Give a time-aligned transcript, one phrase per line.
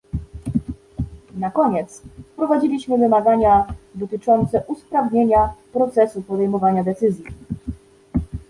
[1.37, 2.01] Na koniec,
[2.33, 3.65] wprowadziliśmy wymagania
[3.95, 7.25] dotyczące usprawnienia procesu podejmowania decyzji